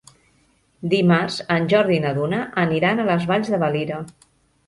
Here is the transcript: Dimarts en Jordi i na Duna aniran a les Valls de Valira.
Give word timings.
Dimarts 0.93 1.35
en 1.57 1.67
Jordi 1.73 1.95
i 1.97 2.01
na 2.07 2.13
Duna 2.17 2.39
aniran 2.63 3.01
a 3.03 3.05
les 3.11 3.27
Valls 3.33 3.51
de 3.57 3.59
Valira. 3.65 4.01